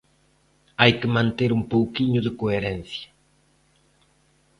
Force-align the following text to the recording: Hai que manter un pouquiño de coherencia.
Hai 0.81 0.91
que 0.99 1.13
manter 1.17 1.49
un 1.57 1.63
pouquiño 1.73 2.19
de 2.25 2.31
coherencia. 2.39 3.09